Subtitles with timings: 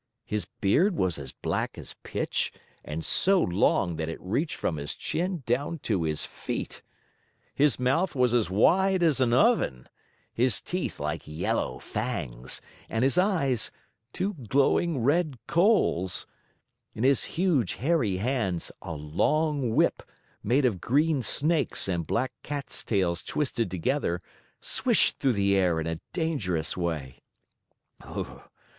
[0.25, 2.51] His beard was as black as pitch,
[2.83, 6.81] and so long that it reached from his chin down to his feet.
[7.53, 9.87] His mouth was as wide as an oven,
[10.33, 13.69] his teeth like yellow fangs, and his eyes,
[14.11, 16.25] two glowing red coals.
[16.95, 20.01] In his huge, hairy hands, a long whip,
[20.41, 24.19] made of green snakes and black cats' tails twisted together,
[24.61, 27.21] swished through the air in a dangerous way.